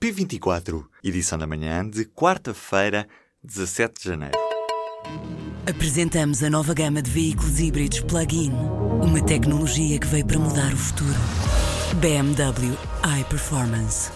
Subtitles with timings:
[0.00, 3.06] P24, edição da manhã de quarta-feira,
[3.44, 4.38] 17 de janeiro.
[5.68, 8.50] Apresentamos a nova gama de veículos híbridos plug-in.
[8.50, 11.18] Uma tecnologia que veio para mudar o futuro.
[12.00, 12.74] BMW
[13.20, 14.10] iPerformance.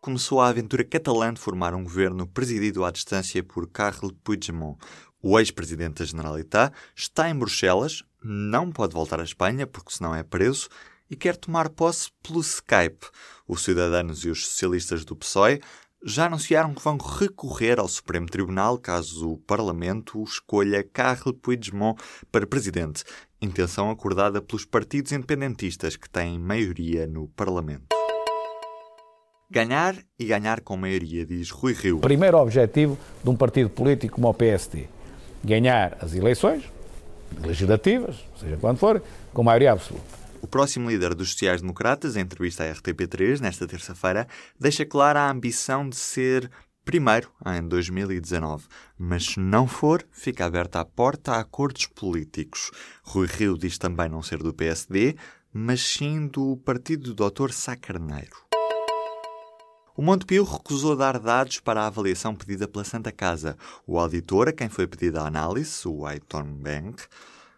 [0.00, 4.76] Começou a aventura catalã de formar um governo presidido à distância por Carles Puigdemont.
[5.22, 10.24] O ex-presidente da Generalitat está em Bruxelas, não pode voltar à Espanha porque senão é
[10.24, 10.68] preso
[11.10, 13.06] e quer tomar posse pelo Skype.
[13.46, 15.60] Os cidadãos e os socialistas do PSOE
[16.04, 22.46] já anunciaram que vão recorrer ao Supremo Tribunal caso o Parlamento escolha Carles Puigdemont para
[22.46, 23.02] presidente,
[23.40, 27.86] intenção acordada pelos partidos independentistas que têm maioria no Parlamento.
[29.50, 32.00] Ganhar e ganhar com maioria, diz Rui Rio.
[32.00, 34.88] Primeiro objetivo de um partido político como o PSD:
[35.42, 36.64] ganhar as eleições
[37.40, 40.27] legislativas, seja quando for, com maioria absoluta.
[40.40, 44.26] O próximo líder dos sociais-democratas, em entrevista à RTP3 nesta terça-feira,
[44.58, 46.50] deixa clara a ambição de ser
[46.84, 48.66] primeiro em 2019.
[48.96, 52.70] Mas se não for, fica aberta a porta a acordos políticos.
[53.02, 55.16] Rui Rio diz também não ser do PSD,
[55.52, 57.50] mas sim do partido do Dr.
[57.50, 58.48] Sá Carneiro.
[59.96, 63.56] O Montepio recusou dar dados para a avaliação pedida pela Santa Casa.
[63.84, 67.02] O auditor, a quem foi pedida a análise, o Aiton Bank,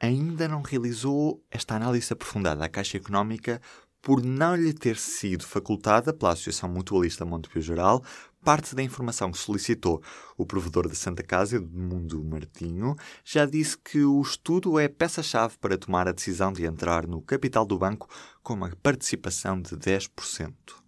[0.00, 3.60] ainda não realizou esta análise aprofundada à Caixa Económica
[4.00, 8.02] por não lhe ter sido facultada pela Associação Mutualista Montepio Geral
[8.44, 10.02] parte da informação que solicitou.
[10.36, 15.76] O provedor da Santa Casa, Edmundo Martinho, já disse que o estudo é peça-chave para
[15.76, 18.08] tomar a decisão de entrar no capital do banco
[18.42, 20.87] com uma participação de 10%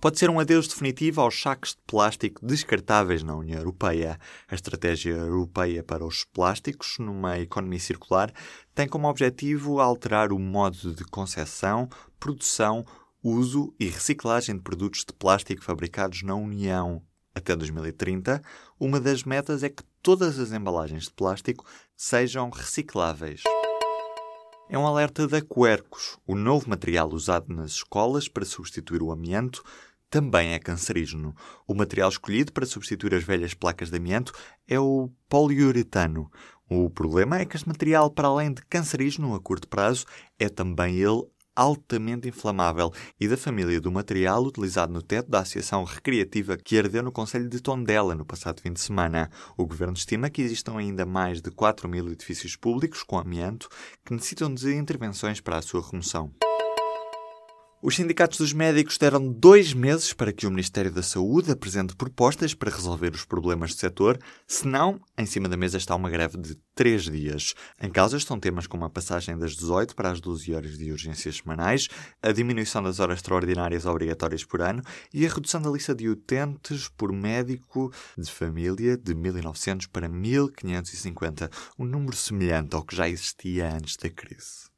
[0.00, 4.18] pode ser um adeus definitivo aos sacos de plástico descartáveis na União Europeia.
[4.48, 8.32] A estratégia europeia para os plásticos, numa economia circular,
[8.74, 12.84] tem como objetivo alterar o modo de concepção, produção,
[13.22, 17.02] uso e reciclagem de produtos de plástico fabricados na União.
[17.34, 18.42] Até 2030,
[18.78, 21.64] uma das metas é que todas as embalagens de plástico
[21.94, 23.42] sejam recicláveis.
[24.72, 29.64] É um alerta da Quercus, o novo material usado nas escolas para substituir o amianto,
[30.10, 31.34] também é cancerígeno.
[31.66, 34.32] O material escolhido para substituir as velhas placas de amianto
[34.66, 36.30] é o poliuretano.
[36.68, 40.04] O problema é que este material, para além de cancerígeno a curto prazo,
[40.38, 45.84] é também ele altamente inflamável e da família do material utilizado no teto da Associação
[45.84, 49.30] Recreativa que ardeu no Conselho de Tondela no passado fim de semana.
[49.56, 53.68] O governo estima que existam ainda mais de 4 mil edifícios públicos com amianto
[54.04, 56.32] que necessitam de intervenções para a sua remoção.
[57.82, 62.52] Os sindicatos dos médicos deram dois meses para que o Ministério da Saúde apresente propostas
[62.52, 66.56] para resolver os problemas do setor, senão, em cima da mesa está uma greve de
[66.74, 67.54] três dias.
[67.80, 71.36] Em causa estão temas como a passagem das 18 para as 12 horas de urgências
[71.38, 71.88] semanais,
[72.22, 76.86] a diminuição das horas extraordinárias obrigatórias por ano e a redução da lista de utentes
[76.86, 83.74] por médico de família de 1.900 para 1.550, um número semelhante ao que já existia
[83.74, 84.68] antes da crise.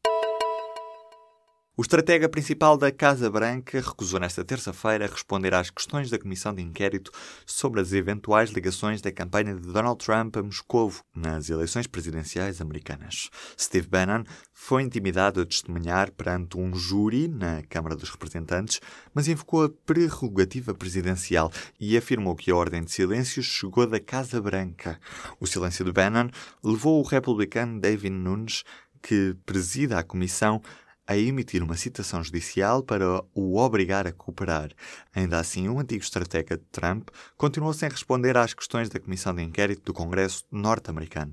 [1.75, 6.61] O estratega principal da Casa Branca recusou nesta terça-feira responder às questões da comissão de
[6.61, 7.11] inquérito
[7.47, 13.31] sobre as eventuais ligações da campanha de Donald Trump a Moscou nas eleições presidenciais americanas.
[13.59, 14.23] Steve Bannon
[14.53, 18.79] foi intimidado a testemunhar perante um júri na Câmara dos Representantes,
[19.15, 21.51] mas invocou a prerrogativa presidencial
[21.81, 25.01] e afirmou que a ordem de silêncio chegou da Casa Branca.
[25.41, 26.29] O silêncio de Bannon
[26.63, 28.63] levou o republicano David Nunes
[29.03, 30.63] que presida a comissão,
[31.07, 34.71] a emitir uma citação judicial para o obrigar a cooperar.
[35.15, 39.43] Ainda assim, o antigo estratega de Trump continuou sem responder às questões da Comissão de
[39.43, 41.33] Inquérito do Congresso norte-americano.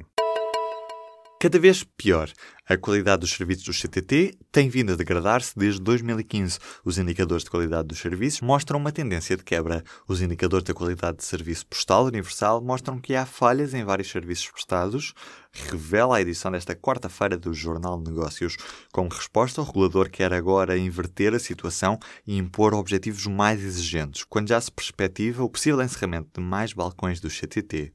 [1.42, 2.30] Cada vez pior.
[2.68, 6.60] A qualidade dos serviços do CTT tem vindo a degradar-se desde 2015.
[6.84, 9.82] Os indicadores de qualidade dos serviços mostram uma tendência de quebra.
[10.06, 14.52] Os indicadores da qualidade de serviço postal universal mostram que há falhas em vários serviços
[14.52, 15.14] prestados,
[15.54, 18.58] revela a edição desta quarta-feira do Jornal de Negócios.
[18.92, 21.98] Como resposta, o regulador quer agora inverter a situação
[22.28, 27.22] e impor objetivos mais exigentes, quando já se perspectiva o possível encerramento de mais balcões
[27.22, 27.94] do CTT.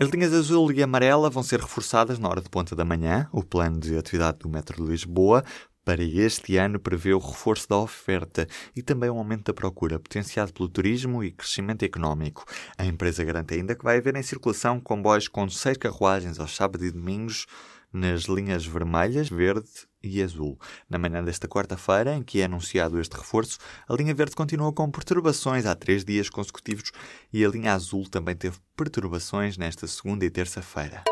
[0.00, 3.28] As linhas azul e amarela vão ser reforçadas na hora de ponta da manhã.
[3.32, 5.42] O plano de atividade do Metro de Lisboa
[5.84, 8.46] para este ano prevê o reforço da oferta
[8.76, 12.44] e também um aumento da procura, potenciado pelo turismo e crescimento económico.
[12.78, 16.86] A empresa garante ainda que vai haver em circulação comboios com seis carruagens aos sábados
[16.86, 17.46] e domingos
[17.92, 19.68] nas linhas vermelhas, verde
[20.02, 20.58] e azul.
[20.88, 23.58] Na manhã desta quarta-feira, em que é anunciado este reforço,
[23.88, 26.92] a linha verde continua com perturbações há três dias consecutivos
[27.32, 31.02] e a linha azul também teve perturbações nesta segunda e terça-feira.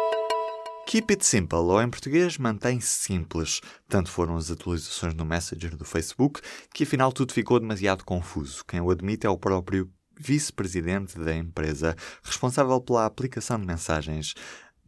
[0.86, 3.60] Keep it simple, ou em português, mantém simples.
[3.88, 6.40] Tanto foram as atualizações no Messenger do Facebook
[6.72, 8.64] que afinal tudo ficou demasiado confuso.
[8.64, 14.34] Quem o admite é o próprio vice-presidente da empresa, responsável pela aplicação de mensagens.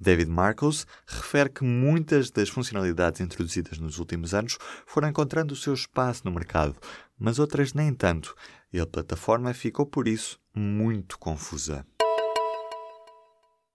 [0.00, 4.56] David Marcos refere que muitas das funcionalidades introduzidas nos últimos anos
[4.86, 6.76] foram encontrando o seu espaço no mercado,
[7.18, 8.34] mas outras nem tanto,
[8.72, 11.84] e a plataforma ficou por isso muito confusa.